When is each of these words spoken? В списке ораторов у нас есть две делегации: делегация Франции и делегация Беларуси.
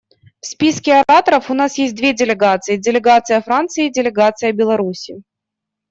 В 0.41 0.47
списке 0.47 0.91
ораторов 1.01 1.51
у 1.51 1.53
нас 1.53 1.77
есть 1.77 1.93
две 1.93 2.11
делегации: 2.11 2.75
делегация 2.75 3.39
Франции 3.39 3.85
и 3.85 3.91
делегация 3.91 4.51
Беларуси. 4.51 5.21